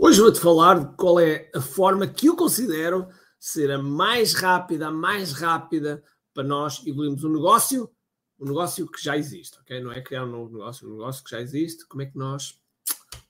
Hoje 0.00 0.20
vou-te 0.20 0.38
falar 0.38 0.78
de 0.78 0.96
qual 0.96 1.18
é 1.18 1.50
a 1.52 1.60
forma 1.60 2.06
que 2.06 2.28
eu 2.28 2.36
considero 2.36 3.08
ser 3.36 3.68
a 3.72 3.82
mais 3.82 4.32
rápida, 4.32 4.86
a 4.86 4.90
mais 4.92 5.32
rápida 5.32 6.04
para 6.32 6.44
nós 6.44 6.86
evoluirmos 6.86 7.24
um 7.24 7.32
negócio, 7.32 7.90
um 8.38 8.46
negócio 8.46 8.86
que 8.86 9.02
já 9.02 9.16
existe, 9.16 9.58
ok? 9.58 9.80
Não 9.80 9.90
é 9.90 10.00
criar 10.00 10.24
um 10.24 10.30
novo 10.30 10.52
negócio, 10.52 10.88
um 10.88 10.92
negócio 10.92 11.24
que 11.24 11.30
já 11.30 11.40
existe. 11.40 11.84
Como 11.88 12.02
é 12.02 12.06
que 12.06 12.16
nós 12.16 12.60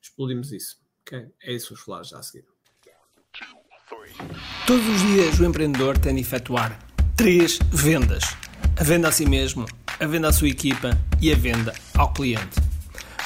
explodimos 0.02 0.52
isso? 0.52 0.76
Ok? 1.00 1.28
É 1.42 1.54
isso 1.54 1.68
que 1.68 1.72
vamos 1.72 1.84
falar 1.86 2.02
já 2.02 2.18
a 2.18 2.22
seguir. 2.22 2.44
Todos 4.66 4.86
os 4.86 5.00
dias 5.00 5.40
o 5.40 5.44
empreendedor 5.46 5.96
tem 5.96 6.16
de 6.16 6.20
efetuar 6.20 6.78
três 7.16 7.58
vendas: 7.72 8.24
a 8.78 8.84
venda 8.84 9.08
a 9.08 9.12
si 9.12 9.24
mesmo, 9.24 9.64
a 9.98 10.06
venda 10.06 10.28
à 10.28 10.32
sua 10.34 10.48
equipa 10.48 10.90
e 11.18 11.32
a 11.32 11.34
venda 11.34 11.72
ao 11.96 12.12
cliente. 12.12 12.67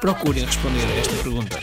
procurem 0.00 0.46
responder 0.46 0.80
a 0.80 0.96
esta 0.96 1.14
pergunta. 1.22 1.60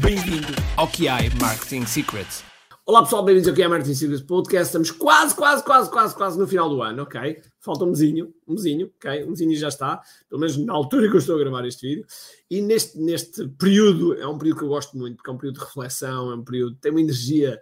Bem-vindo 0.00 0.48
ao 0.76 0.86
QI 0.86 1.34
Marketing 1.40 1.86
Secrets. 1.86 2.44
Olá 2.84 3.02
pessoal, 3.02 3.24
bem-vindos 3.24 3.48
ao 3.48 3.54
QI 3.54 3.68
Marketing 3.68 3.94
Secrets 3.94 4.22
Podcast. 4.22 4.66
Estamos 4.66 4.90
quase, 4.90 5.34
quase, 5.34 5.64
quase, 5.64 5.90
quase, 5.90 6.14
quase 6.14 6.38
no 6.38 6.46
final 6.46 6.68
do 6.68 6.82
ano, 6.82 7.04
ok? 7.04 7.40
Falta 7.58 7.84
um 7.84 7.88
mesinho, 7.88 8.34
um 8.46 8.52
mesinho, 8.52 8.92
ok? 8.96 9.24
Um 9.24 9.30
mesinho 9.30 9.56
já 9.56 9.68
está, 9.68 10.02
pelo 10.28 10.42
menos 10.42 10.58
na 10.58 10.74
altura 10.74 11.08
que 11.08 11.14
eu 11.14 11.20
estou 11.20 11.36
a 11.36 11.38
gravar 11.38 11.66
este 11.66 11.88
vídeo. 11.88 12.06
E 12.50 12.60
neste, 12.60 12.98
neste 12.98 13.48
período, 13.48 14.12
é 14.20 14.26
um 14.26 14.36
período 14.36 14.58
que 14.58 14.64
eu 14.64 14.68
gosto 14.68 14.98
muito, 14.98 15.16
porque 15.16 15.30
é 15.30 15.32
um 15.32 15.38
período 15.38 15.60
de 15.60 15.64
reflexão, 15.64 16.32
é 16.32 16.34
um 16.34 16.44
período 16.44 16.74
que 16.74 16.82
tem 16.82 16.90
uma 16.90 17.00
energia 17.00 17.58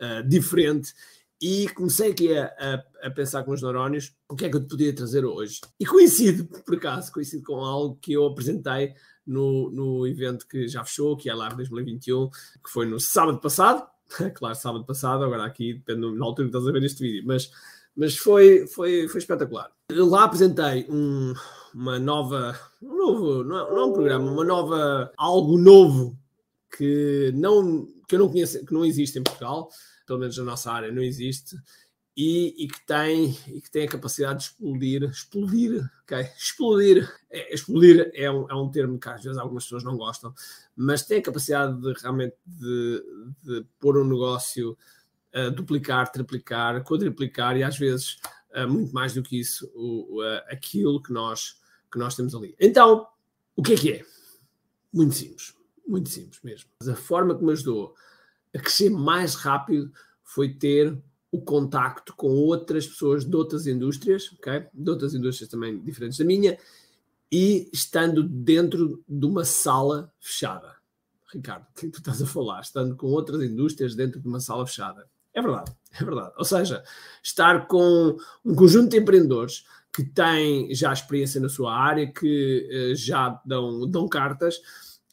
uh, 0.00 0.28
diferente. 0.28 0.92
E 1.40 1.68
comecei 1.68 2.12
aqui 2.12 2.36
a, 2.36 2.46
a, 2.46 3.06
a, 3.08 3.10
pensar 3.10 3.44
com 3.44 3.52
os 3.52 3.60
neurónios 3.60 4.14
o 4.28 4.34
que 4.34 4.46
é 4.46 4.48
que 4.48 4.56
eu 4.56 4.60
te 4.60 4.68
podia 4.68 4.94
trazer 4.94 5.24
hoje. 5.24 5.60
E 5.78 5.84
coincide, 5.84 6.44
por 6.44 6.76
acaso, 6.76 7.12
coincide 7.12 7.42
com 7.42 7.56
algo 7.56 7.98
que 8.00 8.14
eu 8.14 8.24
apresentei 8.24 8.94
no, 9.26 9.70
no 9.70 10.06
evento 10.06 10.46
que 10.46 10.66
já 10.66 10.82
fechou, 10.82 11.16
que 11.16 11.28
é 11.28 11.34
lá 11.34 11.48
2021, 11.48 12.30
que 12.30 12.70
foi 12.70 12.86
no 12.86 12.98
sábado 12.98 13.38
passado. 13.38 13.86
claro, 14.34 14.54
sábado 14.54 14.86
passado, 14.86 15.24
agora 15.24 15.44
aqui, 15.44 15.74
depende 15.74 16.16
na 16.16 16.24
altura 16.24 16.48
que 16.48 16.56
estás 16.56 16.66
a 16.66 16.72
ver 16.72 16.84
este 16.84 17.02
vídeo, 17.02 17.24
mas, 17.26 17.50
mas 17.94 18.16
foi, 18.16 18.66
foi, 18.68 19.06
foi 19.08 19.18
espetacular. 19.18 19.70
Lá 19.92 20.24
apresentei 20.24 20.86
um, 20.88 21.34
uma 21.74 21.98
nova, 21.98 22.58
um 22.80 22.96
novo, 22.96 23.44
não 23.44 23.58
é, 23.58 23.70
não 23.70 23.78
é 23.78 23.84
um 23.84 23.92
programa, 23.92 24.30
uma 24.30 24.44
nova, 24.44 25.12
algo 25.18 25.58
novo 25.58 26.18
que, 26.76 27.30
não, 27.34 27.86
que 28.08 28.14
eu 28.14 28.20
não 28.20 28.28
conheço, 28.28 28.64
que 28.64 28.72
não 28.72 28.84
existe 28.84 29.18
em 29.18 29.22
Portugal, 29.22 29.68
pelo 30.06 30.20
menos 30.20 30.36
na 30.38 30.44
nossa 30.44 30.70
área 30.70 30.92
não 30.92 31.02
existe, 31.02 31.56
e, 32.16 32.64
e, 32.64 32.68
que 32.68 32.86
tem, 32.86 33.36
e 33.48 33.60
que 33.60 33.70
tem 33.70 33.84
a 33.84 33.90
capacidade 33.90 34.38
de 34.38 34.44
explodir, 34.46 35.02
explodir, 35.02 35.90
ok? 36.02 36.18
Explodir, 36.38 37.14
é, 37.30 37.54
explodir 37.54 38.10
é 38.14 38.30
um, 38.30 38.48
é 38.48 38.54
um 38.54 38.70
termo 38.70 38.98
que 38.98 39.08
às 39.08 39.22
vezes 39.22 39.36
algumas 39.36 39.64
pessoas 39.64 39.84
não 39.84 39.98
gostam, 39.98 40.32
mas 40.74 41.04
tem 41.04 41.18
a 41.18 41.22
capacidade 41.22 41.78
de 41.78 41.92
realmente 42.00 42.34
de, 42.46 43.04
de 43.42 43.66
pôr 43.78 43.98
um 43.98 44.04
negócio 44.04 44.78
a 45.34 45.50
duplicar, 45.50 46.10
triplicar, 46.10 46.82
quadriplicar 46.82 47.54
e 47.58 47.62
às 47.62 47.76
vezes 47.76 48.16
muito 48.66 48.94
mais 48.94 49.12
do 49.12 49.22
que 49.22 49.38
isso, 49.38 49.70
o, 49.74 50.22
aquilo 50.48 51.02
que 51.02 51.12
nós, 51.12 51.60
que 51.92 51.98
nós 51.98 52.16
temos 52.16 52.34
ali. 52.34 52.56
Então, 52.58 53.06
o 53.54 53.62
que 53.62 53.74
é 53.74 53.76
que 53.76 53.92
é? 53.92 54.04
Muito 54.90 55.14
simples, 55.14 55.54
muito 55.86 56.08
simples 56.08 56.40
mesmo. 56.42 56.70
A 56.88 56.94
forma 56.94 57.36
que 57.36 57.44
me 57.44 57.52
ajudou 57.52 57.94
a 58.56 58.60
crescer 58.60 58.90
mais 58.90 59.34
rápido 59.34 59.92
foi 60.24 60.54
ter 60.54 60.96
o 61.30 61.40
contacto 61.40 62.14
com 62.16 62.28
outras 62.28 62.86
pessoas 62.86 63.24
de 63.24 63.36
outras 63.36 63.66
indústrias, 63.66 64.32
ok? 64.38 64.66
De 64.72 64.90
outras 64.90 65.14
indústrias 65.14 65.50
também 65.50 65.78
diferentes 65.82 66.18
da 66.18 66.24
minha, 66.24 66.58
e 67.30 67.68
estando 67.72 68.22
dentro 68.22 69.02
de 69.06 69.26
uma 69.26 69.44
sala 69.44 70.12
fechada. 70.18 70.74
Ricardo, 71.32 71.64
o 71.64 71.78
é 71.78 71.80
que 71.80 71.88
tu 71.90 71.98
estás 71.98 72.22
a 72.22 72.26
falar? 72.26 72.60
Estando 72.60 72.96
com 72.96 73.08
outras 73.08 73.42
indústrias 73.42 73.94
dentro 73.94 74.20
de 74.20 74.26
uma 74.26 74.40
sala 74.40 74.66
fechada. 74.66 75.06
É 75.34 75.42
verdade, 75.42 75.72
é 76.00 76.04
verdade. 76.04 76.32
Ou 76.38 76.44
seja, 76.44 76.82
estar 77.22 77.66
com 77.66 78.16
um 78.44 78.54
conjunto 78.54 78.90
de 78.90 78.96
empreendedores 78.96 79.66
que 79.92 80.02
têm 80.04 80.74
já 80.74 80.92
experiência 80.92 81.40
na 81.40 81.48
sua 81.48 81.74
área, 81.74 82.10
que 82.10 82.92
uh, 82.92 82.94
já 82.94 83.40
dão, 83.44 83.90
dão 83.90 84.08
cartas, 84.08 84.60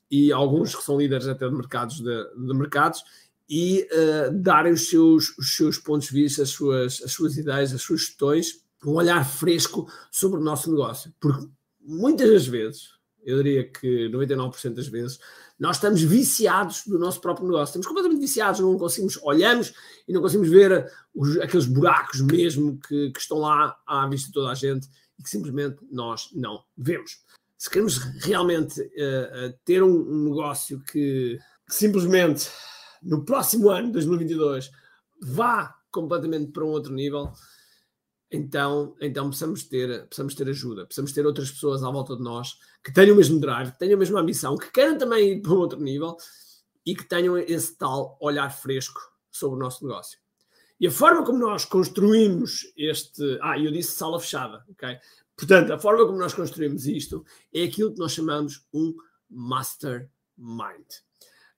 e 0.09 0.31
alguns 0.31 0.75
que 0.75 0.83
são 0.83 0.97
líderes 0.97 1.27
até 1.27 1.49
de 1.49 1.55
mercados, 1.55 1.99
de, 1.99 2.23
de 2.35 2.53
mercados 2.53 3.03
e 3.49 3.87
uh, 3.91 4.33
darem 4.41 4.73
os 4.73 4.89
seus, 4.89 5.37
os 5.37 5.55
seus 5.55 5.77
pontos 5.77 6.07
de 6.07 6.13
vista, 6.13 6.43
as 6.43 6.49
suas, 6.49 7.01
as 7.03 7.11
suas 7.11 7.37
ideias, 7.37 7.73
as 7.73 7.81
suas 7.81 8.01
gestões, 8.01 8.63
um 8.85 8.93
olhar 8.93 9.25
fresco 9.25 9.87
sobre 10.11 10.39
o 10.39 10.43
nosso 10.43 10.69
negócio. 10.71 11.13
Porque 11.19 11.47
muitas 11.79 12.29
das 12.29 12.47
vezes, 12.47 12.89
eu 13.23 13.37
diria 13.37 13.69
que 13.69 14.09
99% 14.09 14.73
das 14.73 14.87
vezes, 14.87 15.19
nós 15.59 15.77
estamos 15.77 16.01
viciados 16.01 16.83
do 16.85 16.99
nosso 16.99 17.21
próprio 17.21 17.45
negócio. 17.45 17.71
Estamos 17.71 17.87
completamente 17.87 18.19
viciados, 18.19 18.59
não 18.59 18.77
conseguimos, 18.77 19.17
olhamos 19.23 19.73
e 20.07 20.13
não 20.13 20.21
conseguimos 20.21 20.49
ver 20.49 20.91
os, 21.13 21.37
aqueles 21.39 21.65
buracos 21.65 22.21
mesmo 22.21 22.79
que, 22.79 23.11
que 23.11 23.19
estão 23.19 23.37
lá 23.37 23.77
à 23.85 24.07
vista 24.07 24.27
de 24.27 24.33
toda 24.33 24.51
a 24.51 24.55
gente 24.55 24.89
e 25.17 25.23
que 25.23 25.29
simplesmente 25.29 25.77
nós 25.91 26.29
não 26.33 26.63
vemos. 26.77 27.23
Se 27.57 27.69
queremos 27.69 27.97
realmente 27.97 28.81
uh, 28.81 29.47
uh, 29.47 29.53
ter 29.63 29.81
um, 29.81 29.95
um 29.95 30.25
negócio 30.25 30.81
que, 30.81 31.39
que 31.65 31.73
simplesmente 31.73 32.49
no 33.03 33.23
próximo 33.25 33.69
ano, 33.69 33.91
2022, 33.91 34.71
vá 35.21 35.75
completamente 35.91 36.51
para 36.51 36.63
um 36.63 36.69
outro 36.69 36.93
nível, 36.93 37.31
então, 38.31 38.95
então 38.99 39.27
precisamos, 39.27 39.63
ter, 39.63 40.07
precisamos 40.07 40.33
ter 40.33 40.49
ajuda, 40.49 40.85
precisamos 40.85 41.11
ter 41.11 41.25
outras 41.25 41.51
pessoas 41.51 41.83
à 41.83 41.91
volta 41.91 42.15
de 42.15 42.23
nós 42.23 42.57
que 42.83 42.91
tenham 42.91 43.13
o 43.13 43.17
mesmo 43.17 43.39
drive, 43.39 43.71
que 43.71 43.79
tenham 43.79 43.95
a 43.95 43.99
mesma 43.99 44.19
ambição, 44.19 44.57
que 44.57 44.71
queiram 44.71 44.97
também 44.97 45.33
ir 45.33 45.41
para 45.41 45.53
um 45.53 45.57
outro 45.57 45.79
nível 45.79 46.17
e 46.83 46.95
que 46.95 47.07
tenham 47.07 47.37
esse 47.37 47.77
tal 47.77 48.17
olhar 48.19 48.49
fresco 48.49 48.99
sobre 49.31 49.57
o 49.57 49.59
nosso 49.59 49.85
negócio. 49.85 50.17
E 50.79 50.87
a 50.87 50.91
forma 50.91 51.23
como 51.23 51.37
nós 51.37 51.63
construímos 51.63 52.73
este. 52.75 53.37
Ah, 53.41 53.57
eu 53.57 53.71
disse 53.71 53.91
sala 53.91 54.19
fechada, 54.19 54.65
ok? 54.69 54.97
Portanto, 55.37 55.71
a 55.71 55.79
forma 55.79 56.05
como 56.05 56.17
nós 56.17 56.33
construímos 56.33 56.85
isto 56.85 57.23
é 57.53 57.63
aquilo 57.63 57.93
que 57.93 57.99
nós 57.99 58.11
chamamos 58.11 58.67
um 58.73 58.93
mastermind. 59.29 60.09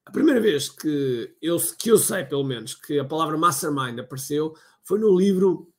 A 0.05 0.11
primeira 0.11 0.39
vez 0.39 0.69
que 0.69 1.35
eu, 1.41 1.57
que 1.77 1.89
eu 1.89 1.97
sei, 1.97 2.23
pelo 2.25 2.43
menos, 2.43 2.75
que 2.75 2.99
a 2.99 3.05
palavra 3.05 3.37
mastermind 3.37 3.99
apareceu 3.99 4.55
foi 4.83 4.99
no 4.99 5.17
livro 5.17 5.71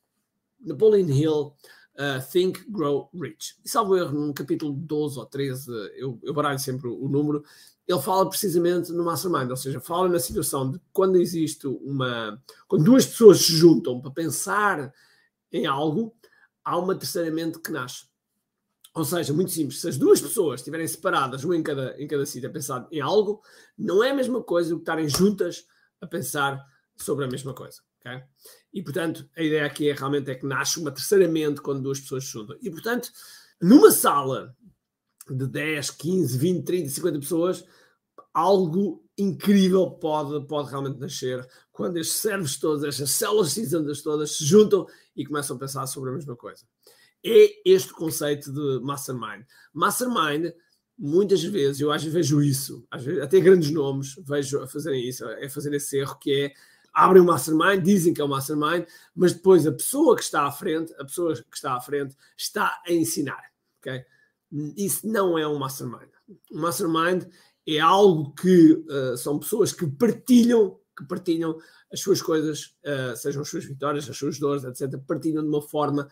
Napoleon 0.59 1.07
Hill, 1.07 1.53
uh, 1.97 2.31
Think, 2.31 2.69
Grow, 2.69 3.09
Rich. 3.13 3.55
E 3.63 3.69
salvo 3.69 3.95
erro, 3.95 4.13
num 4.13 4.33
capítulo 4.33 4.73
12 4.73 5.19
ou 5.19 5.25
13, 5.25 5.71
eu, 5.95 6.19
eu 6.21 6.33
baralho 6.33 6.59
sempre 6.59 6.89
o 6.89 7.07
número, 7.07 7.43
ele 7.87 8.01
fala 8.01 8.29
precisamente 8.29 8.91
no 8.91 9.05
mastermind, 9.05 9.49
ou 9.49 9.55
seja, 9.55 9.79
fala 9.79 10.09
na 10.09 10.19
situação 10.19 10.71
de 10.71 10.81
quando 10.91 11.15
existe 11.17 11.65
uma. 11.67 12.41
quando 12.67 12.83
duas 12.83 13.05
pessoas 13.05 13.39
se 13.39 13.53
juntam 13.53 14.01
para 14.01 14.11
pensar 14.11 14.93
em 15.51 15.65
algo, 15.65 16.13
há 16.65 16.77
uma 16.77 16.95
terceira 16.95 17.31
mente 17.31 17.59
que 17.59 17.71
nasce. 17.71 18.05
Ou 18.97 19.05
seja, 19.05 19.31
muito 19.31 19.51
simples, 19.51 19.79
se 19.79 19.89
as 19.89 19.95
duas 19.95 20.19
pessoas 20.19 20.59
estiverem 20.59 20.87
separadas, 20.87 21.43
uma 21.43 21.55
em 21.55 21.61
cada, 21.61 21.95
em 22.01 22.07
cada 22.07 22.25
sítio, 22.25 22.49
a 22.49 22.51
pensar 22.51 22.87
em 22.91 22.99
algo, 22.99 23.43
não 23.77 24.03
é 24.03 24.09
a 24.09 24.13
mesma 24.13 24.41
coisa 24.41 24.71
do 24.71 24.77
que 24.77 24.81
estarem 24.81 25.07
juntas 25.07 25.67
a 26.01 26.07
pensar 26.07 26.65
sobre 26.95 27.23
a 27.23 27.27
mesma 27.27 27.53
coisa. 27.53 27.79
Okay? 27.99 28.23
E, 28.73 28.81
portanto, 28.81 29.29
a 29.37 29.43
ideia 29.43 29.67
aqui 29.67 29.87
é 29.87 29.93
realmente 29.93 30.31
é 30.31 30.35
que 30.35 30.47
nasce 30.47 30.79
uma 30.79 30.89
terceira 30.89 31.27
mente 31.27 31.61
quando 31.61 31.83
duas 31.83 31.99
pessoas 31.99 32.25
se 32.25 32.31
juntam. 32.31 32.57
E, 32.59 32.71
portanto, 32.71 33.11
numa 33.61 33.91
sala 33.91 34.55
de 35.29 35.45
10, 35.45 35.91
15, 35.91 36.35
20, 36.35 36.65
30, 36.65 36.89
50 36.89 37.19
pessoas, 37.19 37.65
algo 38.33 39.05
incrível 39.15 39.91
pode, 39.91 40.43
pode 40.47 40.71
realmente 40.71 40.99
nascer 40.99 41.47
quando 41.71 41.97
estes 41.97 42.17
cérebros 42.17 42.57
todos, 42.57 42.83
estas 42.83 43.11
células 43.11 43.51
cinzentas 43.51 44.01
todas 44.01 44.37
se 44.37 44.43
juntam 44.43 44.87
e 45.15 45.23
começam 45.23 45.55
a 45.55 45.59
pensar 45.59 45.85
sobre 45.85 46.09
a 46.09 46.13
mesma 46.13 46.35
coisa 46.35 46.65
é 47.23 47.69
este 47.69 47.93
conceito 47.93 48.51
de 48.51 48.83
mastermind. 48.83 49.43
Mastermind, 49.73 50.53
muitas 50.97 51.43
vezes, 51.43 51.81
eu 51.81 51.91
às 51.91 52.03
vezes 52.03 52.13
vejo 52.13 52.41
isso, 52.41 52.87
às 52.89 53.03
vezes, 53.03 53.21
até 53.21 53.39
grandes 53.39 53.71
nomes 53.71 54.15
vejo 54.25 54.61
a 54.61 54.67
fazerem 54.67 55.07
isso, 55.07 55.25
é 55.25 55.49
fazer 55.49 55.73
esse 55.73 55.97
erro 55.97 56.17
que 56.19 56.45
é 56.45 56.53
abrem 56.93 57.21
um 57.21 57.25
mastermind, 57.25 57.83
dizem 57.83 58.13
que 58.13 58.21
é 58.21 58.25
um 58.25 58.29
mastermind, 58.29 58.85
mas 59.15 59.33
depois 59.33 59.67
a 59.67 59.71
pessoa 59.71 60.15
que 60.15 60.23
está 60.23 60.47
à 60.47 60.51
frente, 60.51 60.93
a 60.97 61.05
pessoa 61.05 61.35
que 61.35 61.55
está 61.55 61.75
à 61.75 61.81
frente, 61.81 62.15
está 62.35 62.81
a 62.87 62.91
ensinar. 62.91 63.43
Okay? 63.79 64.03
Isso 64.75 65.07
não 65.07 65.37
é 65.37 65.47
um 65.47 65.59
mastermind. 65.59 66.09
Um 66.51 66.59
mastermind 66.59 67.25
é 67.67 67.79
algo 67.79 68.33
que 68.33 68.71
uh, 68.73 69.15
são 69.17 69.37
pessoas 69.37 69.71
que 69.71 69.85
partilham 69.85 70.79
que 70.97 71.05
partilham 71.05 71.55
as 71.93 71.99
suas 71.99 72.21
coisas, 72.21 72.75
uh, 72.83 73.15
sejam 73.15 73.43
as 73.43 73.49
suas 73.49 73.65
vitórias, 73.65 74.09
as 74.09 74.17
suas 74.17 74.39
dores, 74.39 74.63
etc., 74.63 74.99
partilham 75.07 75.43
de 75.43 75.49
uma 75.49 75.61
forma 75.61 76.09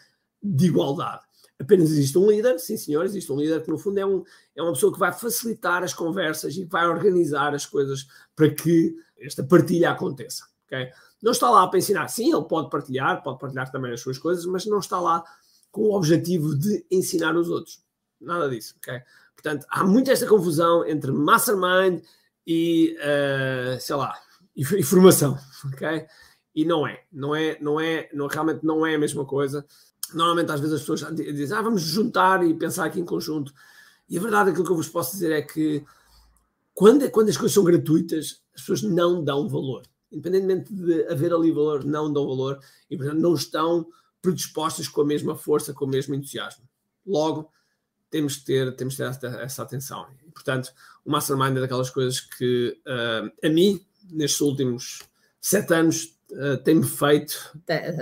de 0.54 0.68
igualdade. 0.68 1.24
Apenas 1.60 1.90
existe 1.92 2.18
um 2.18 2.30
líder, 2.30 2.60
sim 2.60 2.76
senhor, 2.76 3.06
existe 3.06 3.32
um 3.32 3.38
líder 3.38 3.64
que 3.64 3.70
no 3.70 3.78
fundo 3.78 3.98
é, 3.98 4.06
um, 4.06 4.24
é 4.56 4.62
uma 4.62 4.74
pessoa 4.74 4.92
que 4.92 5.00
vai 5.00 5.14
facilitar 5.14 5.84
as 5.84 5.94
conversas 5.94 6.56
e 6.58 6.66
vai 6.66 6.86
organizar 6.86 7.56
as 7.56 7.66
coisas 7.66 8.08
para 8.36 8.50
que 8.50 8.96
esta 9.18 9.44
partilha 9.44 9.92
aconteça. 9.92 10.44
Okay? 10.66 10.90
Não 11.22 11.32
está 11.32 11.50
lá 11.50 11.66
para 11.68 11.80
ensinar, 11.80 12.08
sim, 12.10 12.34
ele 12.34 12.44
pode 12.44 12.70
partilhar, 12.70 13.24
pode 13.24 13.40
partilhar 13.40 13.72
também 13.72 13.94
as 13.94 14.02
suas 14.02 14.18
coisas, 14.18 14.46
mas 14.46 14.66
não 14.66 14.80
está 14.80 15.00
lá 15.00 15.24
com 15.72 15.84
o 15.84 15.96
objetivo 15.96 16.56
de 16.56 16.86
ensinar 16.92 17.36
os 17.36 17.50
outros. 17.50 17.82
Nada 18.20 18.50
disso. 18.50 18.76
Okay? 18.78 19.02
Portanto, 19.34 19.66
há 19.70 19.84
muito 19.84 20.12
esta 20.12 20.28
confusão 20.28 20.86
entre 20.86 21.12
mastermind 21.12 22.02
e, 22.46 22.98
uh, 23.00 23.80
sei 23.80 23.96
lá, 23.96 24.14
e, 24.56 24.84
formação. 24.84 25.38
ok? 25.74 26.06
E 26.54 26.64
não 26.64 26.88
é, 26.88 27.04
não 27.12 27.36
é, 27.36 27.58
não 27.60 27.80
é, 27.80 28.10
não, 28.14 28.28
realmente 28.28 28.64
não 28.64 28.86
é 28.86 28.96
a 28.96 29.00
mesma 29.00 29.26
coisa 29.26 29.66
normalmente 30.14 30.52
às 30.52 30.60
vezes 30.60 30.76
as 30.76 30.82
pessoas 30.82 31.16
dizem, 31.16 31.58
ah, 31.58 31.62
vamos 31.62 31.82
juntar 31.82 32.46
e 32.46 32.54
pensar 32.54 32.86
aqui 32.86 33.00
em 33.00 33.06
conjunto. 33.06 33.54
E 34.08 34.18
a 34.18 34.22
verdade, 34.22 34.50
aquilo 34.52 34.66
que 34.66 34.72
eu 34.72 34.76
vos 34.76 34.90
posso 34.90 35.14
dizer 35.14 35.32
é 35.32 35.42
que 35.42 35.84
quando, 36.74 37.10
quando 37.10 37.30
as 37.30 37.38
coisas 37.38 37.54
são 37.54 37.64
gratuitas, 37.64 38.42
as 38.54 38.62
pessoas 38.62 38.84
não 38.84 39.24
dão 39.24 39.48
valor. 39.48 39.84
Independentemente 40.12 40.74
de 40.74 41.08
haver 41.08 41.34
ali 41.34 41.52
valor, 41.52 41.84
não 41.84 42.12
dão 42.12 42.28
valor 42.28 42.60
e, 42.90 42.98
portanto, 42.98 43.20
não 43.20 43.34
estão 43.34 43.88
predispostas 44.22 44.88
com 44.88 45.02
a 45.02 45.06
mesma 45.06 45.36
força, 45.36 45.74
com 45.74 45.86
o 45.86 45.88
mesmo 45.88 46.14
entusiasmo. 46.14 46.64
Logo, 47.06 47.50
temos 48.10 48.38
que 48.38 48.46
ter, 48.46 48.76
temos 48.76 48.96
que 48.96 49.04
ter 49.04 49.10
essa, 49.10 49.28
essa 49.42 49.64
atenção. 49.64 50.08
E, 50.26 50.32
portanto, 50.32 50.72
o 51.04 51.12
Mastermind 51.12 51.58
é 51.58 51.62
daquelas 51.62 51.90
coisas 51.90 52.20
que, 52.20 52.78
uh, 52.86 53.46
a 53.46 53.50
mim, 53.50 53.86
nestes 54.10 54.42
últimos 54.42 55.00
sete 55.42 55.74
anos, 55.74 56.18
uh, 56.32 56.58
tem-me 56.64 56.86
feito. 56.86 57.58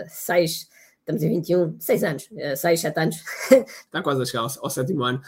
Seis 0.09 0.67
estamos 1.03 1.21
em 1.21 1.29
21, 1.29 1.75
6 1.79 2.03
anos, 2.03 2.29
6, 2.55 2.65
eh, 2.65 2.75
7 2.77 2.99
anos. 2.99 3.15
Está 3.51 4.01
quase 4.01 4.21
a 4.21 4.25
chegar 4.25 4.41
ao, 4.41 4.49
ao 4.61 4.69
sétimo 4.69 5.03
ano. 5.03 5.21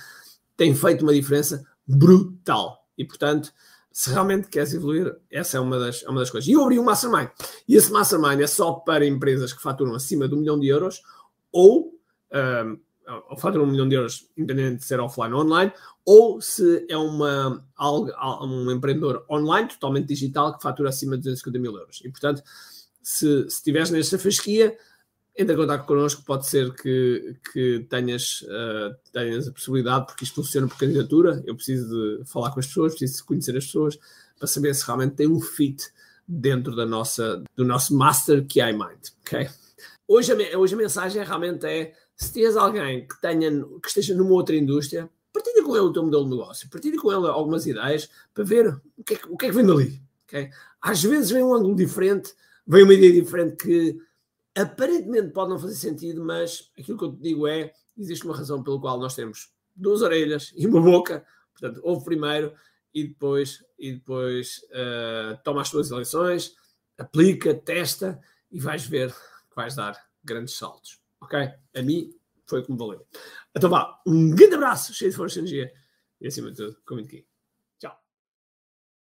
Tem 0.56 0.74
feito 0.74 1.04
uma 1.04 1.14
diferença 1.14 1.66
brutal. 1.86 2.86
E, 2.98 3.04
portanto, 3.04 3.54
se 3.92 4.10
realmente 4.10 4.48
queres 4.48 4.74
evoluir, 4.74 5.16
essa 5.30 5.58
é 5.58 5.60
uma 5.60 5.78
das, 5.78 6.04
é 6.04 6.10
uma 6.10 6.22
das 6.22 6.30
coisas. 6.30 6.48
E 6.48 6.54
eu 6.54 6.64
abri 6.64 6.80
um 6.80 6.84
Mastermind. 6.84 7.30
E 7.68 7.76
esse 7.76 7.92
Mastermind 7.92 8.40
é 8.40 8.48
só 8.48 8.74
para 8.74 9.06
empresas 9.06 9.52
que 9.52 9.62
faturam 9.62 9.94
acima 9.94 10.28
de 10.28 10.36
um 10.36 10.40
milhão 10.40 10.60
de 10.60 10.68
euros 10.68 11.02
ou, 11.52 11.94
um, 12.32 12.38
ehm, 12.38 12.80
ou 13.30 13.38
faturam 13.38 13.66
um 13.66 13.72
milhão 13.72 13.88
de 13.88 13.96
euros, 13.96 14.30
independente 14.38 14.80
de 14.80 14.86
ser 14.86 15.00
offline 15.00 15.34
ou 15.34 15.42
online, 15.42 15.72
ou 16.06 16.42
se 16.42 16.86
é 16.90 16.98
uma, 16.98 17.64
um 18.42 18.72
empreendedor 18.72 19.26
online, 19.30 19.68
totalmente 19.68 20.08
digital, 20.08 20.56
que 20.56 20.64
fatura 20.64 20.90
acima 20.90 21.16
de 21.16 21.24
250 21.24 21.60
mil 21.60 21.78
euros. 21.78 22.02
E, 22.04 22.10
portanto, 22.10 22.42
se 23.02 23.46
estiveres 23.46 23.92
nesta 23.92 24.18
fasquia, 24.18 24.76
entra 25.38 25.54
em 25.54 25.58
contato 25.58 25.86
connosco, 25.86 26.24
pode 26.24 26.48
ser 26.48 26.74
que, 26.74 27.36
que 27.52 27.86
tenhas, 27.90 28.42
uh, 28.44 28.96
tenhas 29.12 29.48
a 29.48 29.52
possibilidade, 29.52 30.06
porque 30.06 30.24
isto 30.24 30.36
funciona 30.36 30.68
por 30.68 30.78
candidatura, 30.78 31.44
eu 31.46 31.56
preciso 31.56 32.20
de 32.20 32.26
falar 32.26 32.52
com 32.52 32.60
as 32.60 32.68
pessoas, 32.68 32.96
preciso 32.96 33.26
conhecer 33.26 33.58
as 33.58 33.66
pessoas, 33.66 34.00
para 34.38 34.48
saber 34.48 34.74
se 34.74 34.86
realmente 34.86 35.16
tem 35.16 35.28
um 35.28 35.42
fit 35.42 35.92
dentro 36.28 36.76
da 36.76 36.86
nossa, 36.86 37.44
do 37.56 37.66
nosso 37.66 37.96
Master 37.96 38.46
QI 38.48 38.74
Mind, 38.74 39.10
ok? 39.22 39.50
Hoje 40.08 40.32
a, 40.32 40.58
hoje 40.58 40.74
a 40.74 40.78
mensagem 40.78 41.24
realmente 41.24 41.66
é, 41.66 41.94
se 42.16 42.32
tens 42.32 42.56
alguém 42.56 43.06
que, 43.08 43.20
tenha, 43.20 43.52
que 43.82 43.88
esteja 43.88 44.16
numa 44.16 44.32
outra 44.32 44.56
indústria, 44.56 45.10
partilha 45.34 45.64
com 45.64 45.76
ele 45.76 45.86
o 45.86 45.94
teu 45.94 46.04
modelo 46.04 46.24
de 46.24 46.30
negócio, 46.32 46.70
partilha 46.70 47.00
com 47.00 47.12
ele 47.12 47.28
algumas 47.28 47.68
ideias 47.68 48.10
para 48.34 48.44
ver 48.44 48.80
o 48.98 49.04
que 49.04 49.16
é, 49.16 49.20
o 49.28 49.36
que, 49.36 49.46
é 49.46 49.50
que 49.50 49.56
vem 49.56 49.66
dali, 49.66 50.02
ok? 50.26 50.50
Às 50.82 51.04
vezes 51.04 51.30
vem 51.30 51.44
um 51.44 51.54
ângulo 51.54 51.76
diferente, 51.76 52.34
vem 52.66 52.84
uma 52.84 52.94
ideia 52.94 53.12
diferente 53.12 53.58
que 53.58 54.00
aparentemente 54.56 55.32
pode 55.32 55.50
não 55.50 55.60
fazer 55.60 55.76
sentido, 55.76 56.24
mas 56.24 56.72
aquilo 56.78 56.98
que 56.98 57.04
eu 57.04 57.12
te 57.12 57.22
digo 57.22 57.48
é: 57.48 57.74
existe 57.98 58.26
uma 58.26 58.36
razão 58.36 58.64
pela 58.64 58.80
qual 58.80 59.00
nós 59.00 59.16
temos 59.16 59.52
duas 59.76 60.02
orelhas 60.02 60.54
e 60.56 60.66
uma 60.66 60.82
boca. 60.82 61.26
Portanto, 61.52 61.82
ouve 61.84 62.06
primeiro 62.06 62.54
e 62.94 63.08
depois, 63.08 63.64
e 63.78 63.94
depois 63.94 64.62
uh, 64.70 65.38
toma 65.44 65.62
as 65.62 65.70
tuas 65.70 65.92
eleições, 65.92 66.56
aplica, 66.98 67.54
testa 67.54 68.20
e 68.52 68.60
vais 68.60 68.86
ver 68.86 69.12
que 69.12 69.56
vais 69.56 69.76
dar 69.76 70.02
grandes 70.24 70.56
saltos. 70.56 71.00
Ok? 71.20 71.38
A 71.76 71.82
mim 71.82 72.14
foi 72.46 72.64
como 72.64 72.78
valeu. 72.78 73.06
Então 73.56 73.70
vá, 73.70 74.02
um 74.06 74.34
grande 74.34 74.56
abraço, 74.56 74.94
cheio 74.94 75.12
de 75.12 75.18
força 75.18 75.38
e 75.38 75.42
energia 75.42 75.72
e 76.22 76.28
acima 76.28 76.52
de 76.52 76.58
tudo, 76.58 76.78
comente 76.86 77.08
aqui. 77.08 77.35